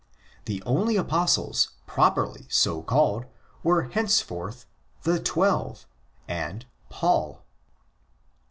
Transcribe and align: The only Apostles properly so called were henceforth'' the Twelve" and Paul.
The 0.45 0.63
only 0.63 0.95
Apostles 0.97 1.73
properly 1.85 2.47
so 2.49 2.81
called 2.81 3.25
were 3.61 3.83
henceforth'' 3.83 4.65
the 5.03 5.19
Twelve" 5.19 5.85
and 6.27 6.65
Paul. 6.89 7.45